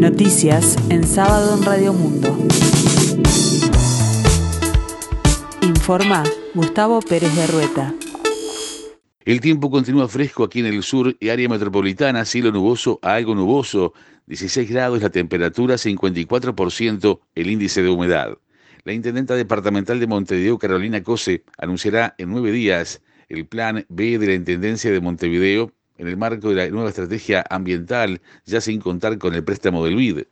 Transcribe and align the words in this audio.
Noticias 0.00 0.78
en 0.88 1.06
sábado 1.06 1.58
en 1.58 1.62
Radio 1.62 1.92
Mundo. 1.92 2.34
Informa 5.60 6.24
Gustavo 6.54 7.00
Pérez 7.02 7.36
de 7.36 7.46
Rueta. 7.46 7.94
El 9.26 9.42
tiempo 9.42 9.70
continúa 9.70 10.08
fresco 10.08 10.42
aquí 10.42 10.60
en 10.60 10.66
el 10.66 10.82
sur 10.82 11.14
y 11.20 11.28
área 11.28 11.50
metropolitana, 11.50 12.24
cielo 12.24 12.50
nuboso 12.50 12.98
a 13.02 13.16
algo 13.16 13.34
nuboso, 13.34 13.92
16 14.24 14.70
grados 14.70 15.02
la 15.02 15.10
temperatura, 15.10 15.74
54% 15.74 17.20
el 17.34 17.50
índice 17.50 17.82
de 17.82 17.90
humedad. 17.90 18.38
La 18.84 18.94
intendenta 18.94 19.34
departamental 19.34 20.00
de 20.00 20.06
Montevideo, 20.06 20.58
Carolina 20.58 21.02
Cose, 21.02 21.44
anunciará 21.58 22.14
en 22.16 22.30
nueve 22.30 22.52
días 22.52 23.02
el 23.28 23.46
plan 23.46 23.84
B 23.90 24.16
de 24.18 24.26
la 24.28 24.32
Intendencia 24.32 24.90
de 24.90 25.00
Montevideo 25.02 25.74
en 26.00 26.08
el 26.08 26.16
marco 26.16 26.48
de 26.48 26.54
la 26.54 26.68
nueva 26.70 26.88
estrategia 26.88 27.44
ambiental, 27.50 28.22
ya 28.46 28.62
sin 28.62 28.80
contar 28.80 29.18
con 29.18 29.34
el 29.34 29.44
préstamo 29.44 29.84
del 29.84 29.96
BID. 29.96 30.22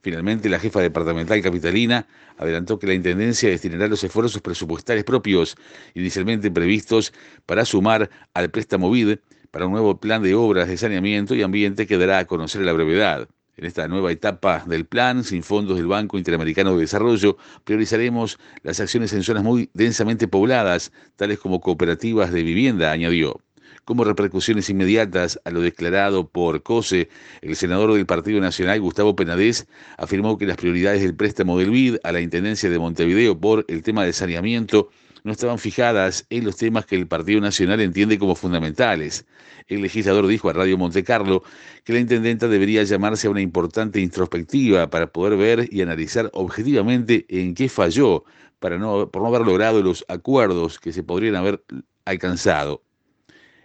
Finalmente, 0.00 0.48
la 0.48 0.58
jefa 0.58 0.80
departamental 0.80 1.42
capitalina 1.42 2.06
adelantó 2.38 2.78
que 2.78 2.86
la 2.86 2.94
Intendencia 2.94 3.50
destinará 3.50 3.88
los 3.88 4.02
esfuerzos 4.02 4.40
presupuestales 4.40 5.04
propios 5.04 5.56
inicialmente 5.94 6.50
previstos 6.50 7.12
para 7.44 7.66
sumar 7.66 8.08
al 8.32 8.50
préstamo 8.50 8.90
BID 8.90 9.18
para 9.50 9.66
un 9.66 9.72
nuevo 9.72 10.00
plan 10.00 10.22
de 10.22 10.34
obras 10.34 10.66
de 10.66 10.78
saneamiento 10.78 11.34
y 11.34 11.42
ambiente 11.42 11.86
que 11.86 11.98
dará 11.98 12.20
a 12.20 12.24
conocer 12.24 12.62
la 12.62 12.72
brevedad. 12.72 13.28
En 13.58 13.66
esta 13.66 13.86
nueva 13.86 14.10
etapa 14.10 14.64
del 14.66 14.86
plan, 14.86 15.24
sin 15.24 15.42
fondos 15.42 15.76
del 15.76 15.88
Banco 15.88 16.16
Interamericano 16.16 16.74
de 16.74 16.80
Desarrollo, 16.80 17.36
priorizaremos 17.64 18.38
las 18.62 18.80
acciones 18.80 19.12
en 19.12 19.24
zonas 19.24 19.42
muy 19.42 19.68
densamente 19.74 20.26
pobladas, 20.26 20.90
tales 21.16 21.38
como 21.38 21.60
cooperativas 21.60 22.32
de 22.32 22.42
vivienda, 22.44 22.92
añadió. 22.92 23.42
Como 23.84 24.04
repercusiones 24.04 24.68
inmediatas 24.70 25.40
a 25.44 25.50
lo 25.50 25.60
declarado 25.60 26.28
por 26.28 26.62
COSE, 26.62 27.08
el 27.42 27.56
senador 27.56 27.94
del 27.94 28.06
Partido 28.06 28.40
Nacional, 28.40 28.80
Gustavo 28.80 29.16
Penadez, 29.16 29.66
afirmó 29.96 30.36
que 30.38 30.46
las 30.46 30.56
prioridades 30.56 31.02
del 31.02 31.14
préstamo 31.14 31.58
del 31.58 31.70
BID 31.70 31.96
a 32.04 32.12
la 32.12 32.20
Intendencia 32.20 32.68
de 32.70 32.78
Montevideo 32.78 33.38
por 33.38 33.64
el 33.68 33.82
tema 33.82 34.04
de 34.04 34.12
saneamiento 34.12 34.90
no 35.24 35.32
estaban 35.32 35.58
fijadas 35.58 36.26
en 36.30 36.44
los 36.44 36.56
temas 36.56 36.86
que 36.86 36.96
el 36.96 37.06
Partido 37.06 37.40
Nacional 37.40 37.80
entiende 37.80 38.18
como 38.18 38.34
fundamentales. 38.34 39.26
El 39.66 39.82
legislador 39.82 40.26
dijo 40.26 40.48
a 40.48 40.52
Radio 40.52 40.78
Montecarlo 40.78 41.42
que 41.84 41.92
la 41.92 41.98
intendenta 41.98 42.48
debería 42.48 42.82
llamarse 42.84 43.26
a 43.26 43.30
una 43.30 43.40
importante 43.40 44.00
introspectiva 44.00 44.88
para 44.90 45.08
poder 45.08 45.36
ver 45.36 45.68
y 45.70 45.82
analizar 45.82 46.30
objetivamente 46.32 47.26
en 47.28 47.54
qué 47.54 47.68
falló 47.68 48.24
para 48.58 48.78
no, 48.78 49.10
por 49.10 49.22
no 49.22 49.28
haber 49.28 49.42
logrado 49.42 49.82
los 49.82 50.04
acuerdos 50.08 50.78
que 50.78 50.92
se 50.92 51.02
podrían 51.02 51.36
haber 51.36 51.62
alcanzado. 52.04 52.82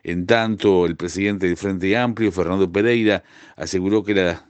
En 0.03 0.25
tanto, 0.25 0.85
el 0.85 0.97
presidente 0.97 1.47
del 1.47 1.57
Frente 1.57 1.95
Amplio, 1.97 2.31
Fernando 2.31 2.69
Pereira, 2.71 3.23
aseguró 3.55 4.03
que 4.03 4.13
la 4.13 4.45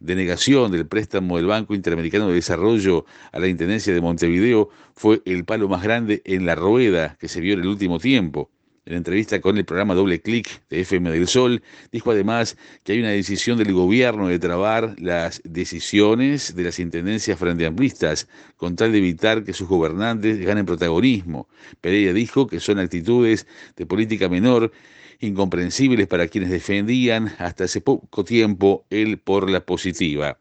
denegación 0.00 0.72
del 0.72 0.86
préstamo 0.86 1.36
del 1.36 1.46
Banco 1.46 1.74
Interamericano 1.74 2.28
de 2.28 2.34
Desarrollo 2.34 3.04
a 3.32 3.38
la 3.38 3.48
Intendencia 3.48 3.94
de 3.94 4.00
Montevideo 4.00 4.70
fue 4.94 5.22
el 5.24 5.44
palo 5.44 5.68
más 5.68 5.82
grande 5.82 6.22
en 6.24 6.46
la 6.46 6.54
rueda 6.54 7.16
que 7.20 7.28
se 7.28 7.40
vio 7.40 7.54
en 7.54 7.60
el 7.60 7.68
último 7.68 7.98
tiempo. 7.98 8.50
En 8.88 8.94
entrevista 8.94 9.38
con 9.42 9.58
el 9.58 9.66
programa 9.66 9.94
Doble 9.94 10.22
Clic 10.22 10.62
de 10.70 10.80
FM 10.80 11.10
del 11.10 11.28
Sol, 11.28 11.62
dijo 11.92 12.10
además 12.10 12.56
que 12.84 12.92
hay 12.92 13.00
una 13.00 13.10
decisión 13.10 13.58
del 13.58 13.74
gobierno 13.74 14.28
de 14.28 14.38
trabar 14.38 14.96
las 14.98 15.42
decisiones 15.44 16.56
de 16.56 16.62
las 16.62 16.78
intendencias 16.78 17.38
frente 17.38 17.66
amplistas 17.66 18.28
con 18.56 18.76
tal 18.76 18.92
de 18.92 18.96
evitar 18.96 19.44
que 19.44 19.52
sus 19.52 19.68
gobernantes 19.68 20.40
ganen 20.40 20.64
protagonismo. 20.64 21.48
Pereira 21.82 22.14
dijo 22.14 22.46
que 22.46 22.60
son 22.60 22.78
actitudes 22.78 23.46
de 23.76 23.84
política 23.84 24.30
menor 24.30 24.72
incomprensibles 25.20 26.06
para 26.06 26.26
quienes 26.26 26.48
defendían 26.48 27.34
hasta 27.36 27.64
hace 27.64 27.82
poco 27.82 28.24
tiempo 28.24 28.86
el 28.88 29.18
por 29.18 29.50
la 29.50 29.60
positiva. 29.60 30.38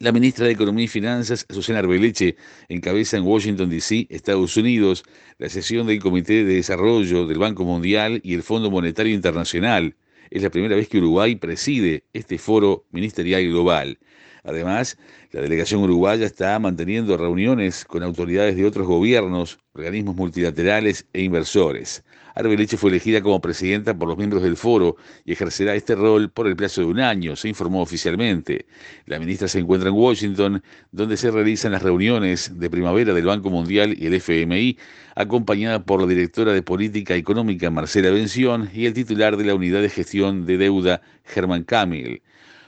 La 0.00 0.10
ministra 0.10 0.46
de 0.46 0.52
Economía 0.52 0.86
y 0.86 0.88
Finanzas, 0.88 1.46
Susana 1.48 1.78
Arbeleche, 1.78 2.34
encabeza 2.68 3.16
en 3.16 3.22
Washington, 3.22 3.70
D.C., 3.70 4.08
Estados 4.10 4.56
Unidos, 4.56 5.04
la 5.38 5.48
sesión 5.48 5.86
del 5.86 6.00
Comité 6.00 6.44
de 6.44 6.56
Desarrollo 6.56 7.28
del 7.28 7.38
Banco 7.38 7.64
Mundial 7.64 8.20
y 8.24 8.34
el 8.34 8.42
Fondo 8.42 8.72
Monetario 8.72 9.14
Internacional. 9.14 9.94
Es 10.30 10.42
la 10.42 10.50
primera 10.50 10.74
vez 10.74 10.88
que 10.88 10.98
Uruguay 10.98 11.36
preside 11.36 12.02
este 12.12 12.38
foro 12.38 12.84
ministerial 12.90 13.44
global. 13.44 14.00
Además, 14.42 14.98
la 15.30 15.40
delegación 15.42 15.80
uruguaya 15.84 16.26
está 16.26 16.58
manteniendo 16.58 17.16
reuniones 17.16 17.84
con 17.84 18.02
autoridades 18.02 18.56
de 18.56 18.66
otros 18.66 18.88
gobiernos, 18.88 19.60
organismos 19.74 20.16
multilaterales 20.16 21.06
e 21.12 21.22
inversores. 21.22 22.04
Arbeleche 22.34 22.76
fue 22.76 22.90
elegida 22.90 23.22
como 23.22 23.40
presidenta 23.40 23.96
por 23.96 24.08
los 24.08 24.18
miembros 24.18 24.42
del 24.42 24.56
foro 24.56 24.96
y 25.24 25.32
ejercerá 25.32 25.74
este 25.74 25.94
rol 25.94 26.30
por 26.30 26.48
el 26.48 26.56
plazo 26.56 26.80
de 26.80 26.88
un 26.88 27.00
año, 27.00 27.36
se 27.36 27.48
informó 27.48 27.80
oficialmente. 27.80 28.66
La 29.06 29.18
ministra 29.18 29.46
se 29.46 29.60
encuentra 29.60 29.88
en 29.88 29.94
Washington, 29.94 30.62
donde 30.90 31.16
se 31.16 31.30
realizan 31.30 31.72
las 31.72 31.82
reuniones 31.82 32.58
de 32.58 32.70
primavera 32.70 33.14
del 33.14 33.26
Banco 33.26 33.50
Mundial 33.50 33.94
y 33.96 34.06
el 34.06 34.14
FMI, 34.14 34.76
acompañada 35.14 35.84
por 35.84 36.00
la 36.00 36.06
directora 36.08 36.52
de 36.52 36.62
Política 36.62 37.14
Económica 37.14 37.70
Marcela 37.70 38.10
Bención 38.10 38.68
y 38.74 38.86
el 38.86 38.94
titular 38.94 39.36
de 39.36 39.44
la 39.44 39.54
Unidad 39.54 39.82
de 39.82 39.90
Gestión 39.90 40.44
de 40.44 40.58
Deuda, 40.58 41.02
Germán 41.24 41.62
Camil. 41.62 42.22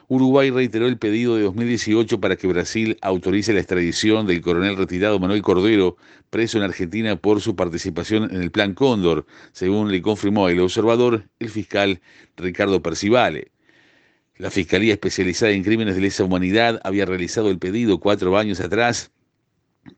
Uruguay 0.09 0.51
reiteró 0.51 0.87
el 0.87 0.99
pedido 0.99 1.35
de 1.35 1.43
2018 1.43 2.21
para 2.21 2.37
que 2.37 2.47
Brasil 2.47 2.97
autorice 3.03 3.53
la 3.53 3.59
extradición 3.59 4.27
del 4.27 4.41
coronel 4.41 4.77
retirado 4.77 5.19
Manuel 5.19 5.43
Cordero, 5.43 5.97
preso 6.31 6.59
en 6.59 6.65
Argentina 6.65 7.17
por 7.17 7.41
su 7.41 7.57
participación 7.57 8.33
en 8.33 8.41
el 8.41 8.53
Plan 8.53 8.75
Cóndor, 8.75 9.27
según 9.53 9.91
le 9.91 10.03
confirmó 10.03 10.49
el 10.49 10.61
observador 10.61 11.29
el 11.41 11.49
fiscal 11.49 12.01
Ricardo 12.37 12.83
Percivale. 12.83 13.51
La 14.37 14.51
Fiscalía 14.51 14.93
Especializada 14.93 15.51
en 15.51 15.65
Crímenes 15.65 15.97
de 15.97 16.03
Lesa 16.03 16.23
Humanidad 16.23 16.81
había 16.85 17.05
realizado 17.05 17.51
el 17.51 17.59
pedido 17.59 17.99
cuatro 17.99 18.39
años 18.39 18.61
atrás 18.61 19.11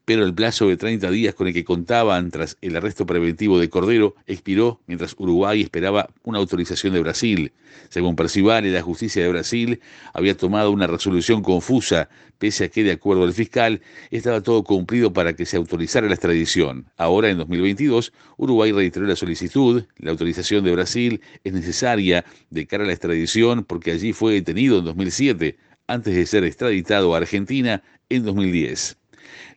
pero 0.04 0.24
el 0.24 0.34
plazo 0.34 0.68
de 0.68 0.76
30 0.76 1.10
días 1.10 1.34
con 1.34 1.46
el 1.46 1.54
que 1.54 1.64
contaban 1.64 2.30
tras 2.30 2.56
el 2.60 2.76
arresto 2.76 3.06
preventivo 3.06 3.58
de 3.58 3.68
Cordero 3.68 4.14
expiró 4.26 4.80
mientras 4.86 5.14
Uruguay 5.18 5.62
esperaba 5.62 6.08
una 6.22 6.38
autorización 6.38 6.94
de 6.94 7.00
Brasil. 7.00 7.52
Según 7.88 8.16
Percivale, 8.16 8.70
la 8.70 8.82
justicia 8.82 9.22
de 9.22 9.28
Brasil 9.28 9.80
había 10.14 10.36
tomado 10.36 10.70
una 10.70 10.86
resolución 10.86 11.42
confusa, 11.42 12.08
pese 12.38 12.64
a 12.64 12.68
que, 12.68 12.84
de 12.84 12.92
acuerdo 12.92 13.24
al 13.24 13.32
fiscal, 13.32 13.80
estaba 14.10 14.40
todo 14.42 14.64
cumplido 14.64 15.12
para 15.12 15.34
que 15.34 15.46
se 15.46 15.56
autorizara 15.56 16.06
la 16.06 16.14
extradición. 16.14 16.86
Ahora, 16.96 17.30
en 17.30 17.38
2022, 17.38 18.12
Uruguay 18.36 18.72
reiteró 18.72 19.06
la 19.06 19.16
solicitud. 19.16 19.84
La 19.98 20.10
autorización 20.10 20.64
de 20.64 20.72
Brasil 20.72 21.20
es 21.44 21.52
necesaria 21.52 22.24
de 22.50 22.66
cara 22.66 22.84
a 22.84 22.86
la 22.86 22.92
extradición 22.92 23.64
porque 23.64 23.92
allí 23.92 24.12
fue 24.12 24.32
detenido 24.32 24.78
en 24.78 24.84
2007, 24.84 25.56
antes 25.86 26.14
de 26.14 26.26
ser 26.26 26.44
extraditado 26.44 27.14
a 27.14 27.18
Argentina 27.18 27.82
en 28.08 28.24
2010. 28.24 28.96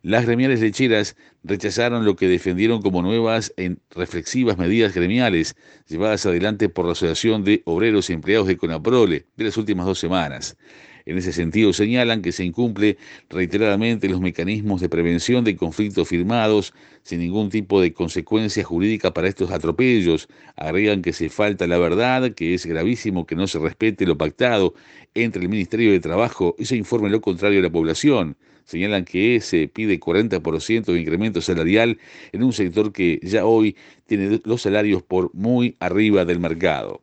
Las 0.02 0.26
gremiales 0.26 0.62
lecheras 0.62 1.16
rechazaron 1.44 2.06
lo 2.06 2.16
que 2.16 2.28
defendieron 2.28 2.82
como 2.82 3.02
nuevas 3.02 3.54
e 3.58 3.76
reflexivas 3.92 4.58
medidas 4.58 4.94
gremiales 4.94 5.56
llevadas 5.88 6.26
adelante 6.26 6.70
por 6.70 6.86
la 6.86 6.94
Asociación 6.94 7.44
de 7.44 7.62
Obreros 7.66 8.10
y 8.10 8.14
Empleados 8.14 8.48
de 8.48 8.58
Conaprole 8.58 9.26
de 9.36 9.44
las 9.44 9.58
últimas 9.58 9.86
dos 9.86 10.00
semanas. 10.00 10.58
En 11.06 11.18
ese 11.18 11.34
sentido 11.34 11.74
señalan 11.74 12.22
que 12.22 12.32
se 12.32 12.44
incumple 12.44 12.98
reiteradamente 13.30 14.10
los 14.10 14.22
mecanismos 14.22 14.82
de 14.82 14.90
prevención 14.90 15.44
de 15.44 15.56
conflictos 15.56 16.08
firmados 16.08 16.74
sin 17.04 17.20
ningún 17.20 17.50
tipo 17.50 17.82
de 17.82 17.94
consecuencia 17.94 18.64
jurídica 18.64 19.14
para 19.14 19.28
estos 19.28 19.52
atropellos. 19.52 20.28
Agregan 20.56 21.02
que 21.02 21.14
se 21.14 21.30
falta 21.30 21.68
la 21.68 21.80
verdad, 21.80 22.34
que 22.34 22.54
es 22.54 22.66
gravísimo 22.66 23.26
que 23.26 23.36
no 23.36 23.48
se 23.48 23.60
respete 23.60 24.06
lo 24.06 24.18
pactado 24.18 24.74
entre 25.14 25.42
el 25.42 25.50
Ministerio 25.50 25.92
de 25.92 26.00
Trabajo 26.00 26.56
y 26.58 26.66
se 26.66 26.76
informe 26.76 27.10
lo 27.10 27.22
contrario 27.22 27.60
a 27.60 27.64
la 27.64 27.72
población. 27.72 28.38
Señalan 28.66 29.06
que 29.06 29.42
se 29.42 29.68
pide 29.68 30.00
40% 30.00 30.86
de 30.86 31.00
incremento 31.00 31.42
salarial 31.42 32.00
en 32.32 32.44
un 32.44 32.54
sector 32.54 32.92
que 32.92 33.20
ya 33.24 33.46
hoy 33.46 33.76
tiene 34.06 34.42
los 34.44 34.62
salarios 34.62 35.04
por 35.04 35.34
muy 35.34 35.76
arriba 35.80 36.26
del 36.26 36.40
mercado. 36.40 37.02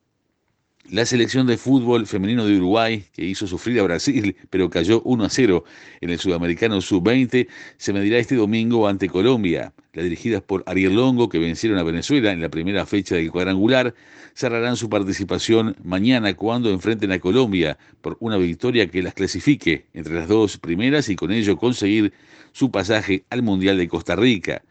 La 0.90 1.04
selección 1.04 1.46
de 1.46 1.58
fútbol 1.58 2.06
femenino 2.06 2.46
de 2.46 2.56
Uruguay, 2.56 3.04
que 3.12 3.22
hizo 3.22 3.46
sufrir 3.46 3.78
a 3.78 3.82
Brasil, 3.82 4.34
pero 4.50 4.70
cayó 4.70 5.02
1 5.02 5.22
a 5.22 5.28
0 5.28 5.64
en 6.00 6.08
el 6.08 6.18
Sudamericano 6.18 6.80
Sub-20, 6.80 7.46
se 7.76 7.92
medirá 7.92 8.16
este 8.16 8.36
domingo 8.36 8.88
ante 8.88 9.10
Colombia. 9.10 9.74
Las 9.92 10.04
dirigidas 10.04 10.40
por 10.40 10.62
Ariel 10.64 10.94
Longo, 10.94 11.28
que 11.28 11.38
vencieron 11.38 11.78
a 11.78 11.82
Venezuela 11.82 12.32
en 12.32 12.40
la 12.40 12.48
primera 12.48 12.86
fecha 12.86 13.16
del 13.16 13.30
cuadrangular, 13.30 13.94
cerrarán 14.32 14.76
su 14.76 14.88
participación 14.88 15.76
mañana 15.84 16.32
cuando 16.32 16.70
enfrenten 16.70 17.12
a 17.12 17.18
Colombia 17.18 17.76
por 18.00 18.16
una 18.20 18.38
victoria 18.38 18.86
que 18.86 19.02
las 19.02 19.12
clasifique 19.12 19.88
entre 19.92 20.14
las 20.14 20.26
dos 20.26 20.56
primeras 20.56 21.10
y 21.10 21.16
con 21.16 21.32
ello 21.32 21.58
conseguir 21.58 22.14
su 22.52 22.70
pasaje 22.70 23.24
al 23.28 23.42
Mundial 23.42 23.76
de 23.76 23.88
Costa 23.88 24.16
Rica. 24.16 24.62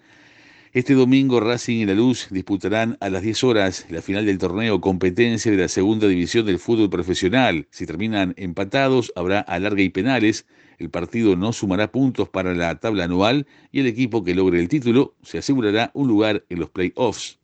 Este 0.73 0.95
domingo 0.95 1.39
Racing 1.39 1.77
y 1.77 1.85
La 1.85 1.93
Luz 1.93 2.27
disputarán 2.29 2.97
a 2.99 3.09
las 3.09 3.21
10 3.21 3.45
horas 3.45 3.85
la 3.89 4.01
final 4.01 4.25
del 4.25 4.37
torneo 4.37 4.81
competencia 4.81 5.49
de 5.49 5.57
la 5.57 5.69
segunda 5.69 6.09
división 6.09 6.45
del 6.45 6.59
fútbol 6.59 6.89
profesional. 6.89 7.67
Si 7.71 7.85
terminan 7.85 8.33
empatados, 8.35 9.13
habrá 9.15 9.39
alarga 9.39 9.81
y 9.81 9.89
penales. 9.89 10.45
El 10.77 10.89
partido 10.89 11.37
no 11.37 11.53
sumará 11.53 11.89
puntos 11.89 12.27
para 12.27 12.53
la 12.53 12.75
tabla 12.79 13.05
anual 13.05 13.47
y 13.71 13.79
el 13.79 13.87
equipo 13.87 14.25
que 14.25 14.35
logre 14.35 14.59
el 14.59 14.67
título 14.67 15.15
se 15.23 15.37
asegurará 15.37 15.89
un 15.93 16.09
lugar 16.09 16.43
en 16.49 16.59
los 16.59 16.69
playoffs. 16.69 17.39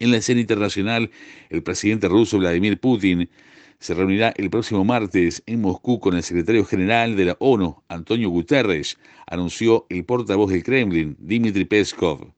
En 0.00 0.10
la 0.10 0.16
escena 0.16 0.40
internacional, 0.40 1.12
el 1.48 1.62
presidente 1.62 2.08
ruso 2.08 2.38
Vladimir 2.38 2.80
Putin 2.80 3.30
se 3.82 3.94
reunirá 3.94 4.32
el 4.36 4.48
próximo 4.48 4.84
martes 4.84 5.42
en 5.44 5.60
Moscú 5.60 5.98
con 5.98 6.14
el 6.14 6.22
secretario 6.22 6.64
general 6.64 7.16
de 7.16 7.24
la 7.24 7.36
ONU, 7.40 7.82
Antonio 7.88 8.30
Guterres, 8.30 8.96
anunció 9.26 9.86
el 9.88 10.04
portavoz 10.04 10.52
del 10.52 10.62
Kremlin, 10.62 11.16
Dmitry 11.18 11.64
Peskov. 11.64 12.32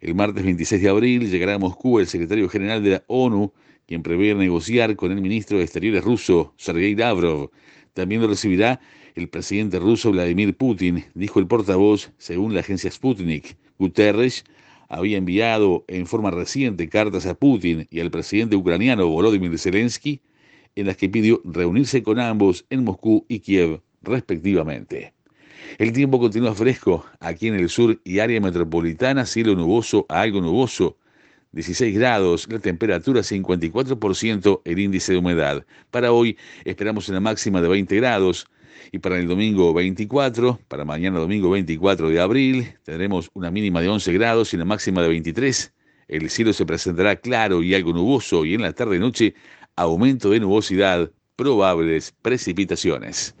El 0.00 0.16
martes 0.16 0.42
26 0.42 0.82
de 0.82 0.88
abril 0.88 1.30
llegará 1.30 1.54
a 1.54 1.58
Moscú 1.58 2.00
el 2.00 2.08
secretario 2.08 2.48
general 2.48 2.82
de 2.82 2.90
la 2.90 3.04
ONU, 3.06 3.52
quien 3.86 4.02
prevé 4.02 4.34
negociar 4.34 4.96
con 4.96 5.12
el 5.12 5.20
ministro 5.20 5.58
de 5.58 5.64
Exteriores 5.64 6.02
ruso, 6.02 6.52
Sergei 6.56 6.96
Lavrov. 6.96 7.52
También 7.94 8.20
lo 8.20 8.26
recibirá 8.26 8.80
el 9.14 9.28
presidente 9.28 9.78
ruso 9.78 10.10
Vladimir 10.10 10.56
Putin, 10.56 11.04
dijo 11.14 11.38
el 11.38 11.46
portavoz, 11.46 12.10
según 12.18 12.54
la 12.54 12.60
agencia 12.60 12.90
Sputnik. 12.90 13.56
Guterres 13.78 14.44
había 14.88 15.16
enviado 15.16 15.84
en 15.86 16.08
forma 16.08 16.32
reciente 16.32 16.88
cartas 16.88 17.24
a 17.26 17.34
Putin 17.34 17.86
y 17.88 18.00
al 18.00 18.10
presidente 18.10 18.56
ucraniano 18.56 19.06
Volodymyr 19.06 19.56
Zelensky 19.60 20.22
en 20.76 20.86
las 20.86 20.96
que 20.96 21.08
pidió 21.08 21.40
reunirse 21.44 22.02
con 22.02 22.18
ambos 22.18 22.64
en 22.70 22.84
Moscú 22.84 23.24
y 23.28 23.40
Kiev, 23.40 23.80
respectivamente. 24.02 25.14
El 25.78 25.92
tiempo 25.92 26.18
continúa 26.18 26.54
fresco 26.54 27.04
aquí 27.20 27.48
en 27.48 27.54
el 27.54 27.68
sur 27.68 28.00
y 28.04 28.20
área 28.20 28.40
metropolitana, 28.40 29.26
cielo 29.26 29.54
nuboso 29.54 30.06
a 30.08 30.22
algo 30.22 30.40
nuboso, 30.40 30.96
16 31.52 31.96
grados, 31.96 32.46
la 32.50 32.58
temperatura 32.58 33.20
54%, 33.20 34.62
el 34.64 34.78
índice 34.78 35.12
de 35.12 35.18
humedad. 35.18 35.64
Para 35.90 36.12
hoy 36.12 36.36
esperamos 36.64 37.08
una 37.08 37.20
máxima 37.20 37.62
de 37.62 37.68
20 37.68 37.96
grados 37.96 38.46
y 38.92 38.98
para 38.98 39.18
el 39.18 39.26
domingo 39.26 39.72
24, 39.74 40.60
para 40.68 40.84
mañana 40.84 41.18
domingo 41.18 41.50
24 41.50 42.10
de 42.10 42.20
abril, 42.20 42.74
tendremos 42.84 43.30
una 43.34 43.50
mínima 43.50 43.80
de 43.80 43.88
11 43.88 44.12
grados 44.12 44.52
y 44.52 44.56
una 44.56 44.64
máxima 44.64 45.02
de 45.02 45.08
23. 45.08 45.74
El 46.08 46.30
cielo 46.30 46.52
se 46.52 46.64
presentará 46.64 47.16
claro 47.16 47.62
y 47.62 47.74
algo 47.74 47.92
nuboso 47.92 48.44
y 48.44 48.54
en 48.54 48.62
la 48.62 48.72
tarde-noche 48.72 49.34
aumento 49.78 50.30
de 50.30 50.40
nubosidad, 50.40 51.10
probables 51.36 52.12
precipitaciones. 52.20 53.34